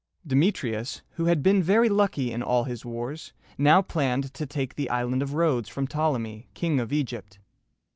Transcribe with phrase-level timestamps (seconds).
[0.25, 4.89] Demetrius, who had been very lucky in all his wars, now planned to take the
[4.89, 7.37] Island of Rhodes from Ptolemy, King of Egypt.